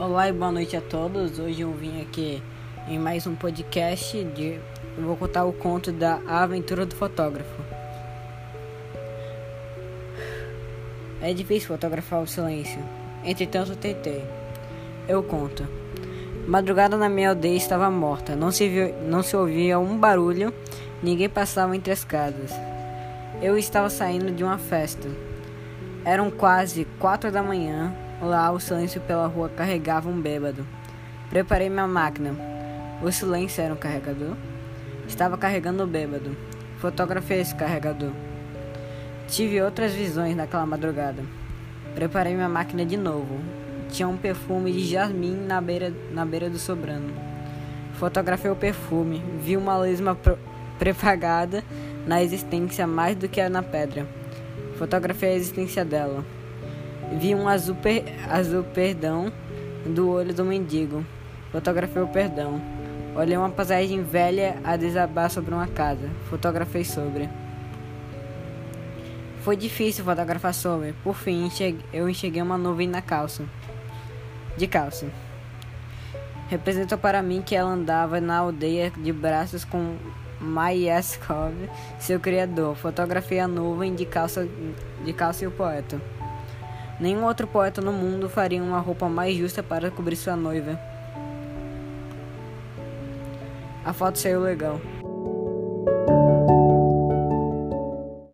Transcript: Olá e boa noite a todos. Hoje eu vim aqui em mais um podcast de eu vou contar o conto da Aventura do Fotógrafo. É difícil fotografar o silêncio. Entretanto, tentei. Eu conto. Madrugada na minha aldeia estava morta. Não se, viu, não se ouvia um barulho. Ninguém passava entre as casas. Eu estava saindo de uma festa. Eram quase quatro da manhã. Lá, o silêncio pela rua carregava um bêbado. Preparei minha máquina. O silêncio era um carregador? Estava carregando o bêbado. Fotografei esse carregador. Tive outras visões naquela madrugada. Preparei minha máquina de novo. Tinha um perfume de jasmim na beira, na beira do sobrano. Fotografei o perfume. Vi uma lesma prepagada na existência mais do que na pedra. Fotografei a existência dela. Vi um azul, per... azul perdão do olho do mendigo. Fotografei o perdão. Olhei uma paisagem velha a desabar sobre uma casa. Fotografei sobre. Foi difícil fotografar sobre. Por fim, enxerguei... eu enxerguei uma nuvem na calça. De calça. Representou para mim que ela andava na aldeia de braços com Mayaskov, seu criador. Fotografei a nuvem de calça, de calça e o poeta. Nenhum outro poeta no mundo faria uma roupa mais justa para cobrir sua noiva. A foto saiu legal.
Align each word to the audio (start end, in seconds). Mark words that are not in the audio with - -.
Olá 0.00 0.30
e 0.30 0.32
boa 0.32 0.50
noite 0.50 0.74
a 0.74 0.80
todos. 0.80 1.38
Hoje 1.38 1.60
eu 1.60 1.70
vim 1.74 2.00
aqui 2.00 2.42
em 2.88 2.98
mais 2.98 3.26
um 3.26 3.34
podcast 3.34 4.24
de 4.24 4.58
eu 4.96 5.04
vou 5.04 5.14
contar 5.14 5.44
o 5.44 5.52
conto 5.52 5.92
da 5.92 6.18
Aventura 6.26 6.86
do 6.86 6.96
Fotógrafo. 6.96 7.62
É 11.20 11.34
difícil 11.34 11.68
fotografar 11.68 12.22
o 12.22 12.26
silêncio. 12.26 12.80
Entretanto, 13.22 13.76
tentei. 13.76 14.24
Eu 15.06 15.22
conto. 15.22 15.68
Madrugada 16.48 16.96
na 16.96 17.10
minha 17.10 17.28
aldeia 17.28 17.58
estava 17.58 17.90
morta. 17.90 18.34
Não 18.34 18.50
se, 18.50 18.70
viu, 18.70 18.94
não 19.02 19.22
se 19.22 19.36
ouvia 19.36 19.78
um 19.78 19.98
barulho. 19.98 20.50
Ninguém 21.02 21.28
passava 21.28 21.76
entre 21.76 21.92
as 21.92 22.04
casas. 22.04 22.52
Eu 23.42 23.58
estava 23.58 23.90
saindo 23.90 24.32
de 24.32 24.42
uma 24.42 24.56
festa. 24.56 25.10
Eram 26.06 26.30
quase 26.30 26.86
quatro 26.98 27.30
da 27.30 27.42
manhã. 27.42 27.94
Lá, 28.20 28.50
o 28.50 28.60
silêncio 28.60 29.00
pela 29.00 29.26
rua 29.26 29.48
carregava 29.48 30.10
um 30.10 30.20
bêbado. 30.20 30.66
Preparei 31.30 31.70
minha 31.70 31.86
máquina. 31.86 32.34
O 33.02 33.10
silêncio 33.10 33.62
era 33.62 33.72
um 33.72 33.78
carregador? 33.78 34.36
Estava 35.08 35.38
carregando 35.38 35.82
o 35.82 35.86
bêbado. 35.86 36.36
Fotografei 36.78 37.40
esse 37.40 37.54
carregador. 37.54 38.12
Tive 39.26 39.62
outras 39.62 39.94
visões 39.94 40.36
naquela 40.36 40.66
madrugada. 40.66 41.22
Preparei 41.94 42.34
minha 42.34 42.48
máquina 42.48 42.84
de 42.84 42.98
novo. 42.98 43.40
Tinha 43.88 44.06
um 44.06 44.18
perfume 44.18 44.70
de 44.70 44.86
jasmim 44.86 45.34
na 45.46 45.58
beira, 45.60 45.90
na 46.12 46.26
beira 46.26 46.50
do 46.50 46.58
sobrano. 46.58 47.14
Fotografei 47.94 48.50
o 48.50 48.56
perfume. 48.56 49.22
Vi 49.40 49.56
uma 49.56 49.78
lesma 49.78 50.16
prepagada 50.78 51.64
na 52.06 52.22
existência 52.22 52.86
mais 52.86 53.16
do 53.16 53.28
que 53.28 53.48
na 53.48 53.62
pedra. 53.62 54.06
Fotografei 54.76 55.30
a 55.30 55.36
existência 55.36 55.84
dela. 55.86 56.22
Vi 57.12 57.34
um 57.34 57.48
azul, 57.48 57.74
per... 57.74 58.04
azul 58.30 58.62
perdão 58.62 59.32
do 59.84 60.10
olho 60.10 60.32
do 60.32 60.44
mendigo. 60.44 61.04
Fotografei 61.50 62.00
o 62.00 62.06
perdão. 62.06 62.60
Olhei 63.16 63.36
uma 63.36 63.50
paisagem 63.50 64.02
velha 64.02 64.56
a 64.62 64.76
desabar 64.76 65.28
sobre 65.28 65.52
uma 65.52 65.66
casa. 65.66 66.08
Fotografei 66.28 66.84
sobre. 66.84 67.28
Foi 69.42 69.56
difícil 69.56 70.04
fotografar 70.04 70.54
sobre. 70.54 70.94
Por 71.02 71.14
fim, 71.14 71.46
enxerguei... 71.46 71.84
eu 71.92 72.08
enxerguei 72.08 72.40
uma 72.42 72.56
nuvem 72.56 72.88
na 72.88 73.02
calça. 73.02 73.44
De 74.56 74.66
calça. 74.66 75.06
Representou 76.48 76.98
para 76.98 77.22
mim 77.22 77.42
que 77.42 77.54
ela 77.54 77.70
andava 77.70 78.20
na 78.20 78.38
aldeia 78.38 78.90
de 78.90 79.12
braços 79.12 79.64
com 79.64 79.96
Mayaskov, 80.40 81.54
seu 81.98 82.20
criador. 82.20 82.76
Fotografei 82.76 83.40
a 83.40 83.48
nuvem 83.48 83.94
de 83.94 84.06
calça, 84.06 84.48
de 85.04 85.12
calça 85.12 85.44
e 85.44 85.46
o 85.46 85.50
poeta. 85.50 86.00
Nenhum 87.00 87.24
outro 87.24 87.46
poeta 87.46 87.80
no 87.80 87.94
mundo 87.94 88.28
faria 88.28 88.62
uma 88.62 88.78
roupa 88.78 89.08
mais 89.08 89.34
justa 89.34 89.62
para 89.62 89.90
cobrir 89.90 90.16
sua 90.16 90.36
noiva. 90.36 90.78
A 93.82 93.92
foto 93.94 94.18
saiu 94.18 94.40
legal. 94.40 94.78